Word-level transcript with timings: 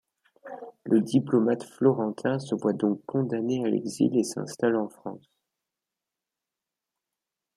Le 0.83 0.99
diplomate 0.99 1.63
florentin 1.63 2.39
se 2.39 2.55
voit 2.55 2.73
donc 2.73 3.05
condamné 3.05 3.63
à 3.63 3.67
l'exil 3.69 4.17
et 4.17 4.23
s'installe 4.23 4.75
en 4.75 4.89
France. 4.89 5.29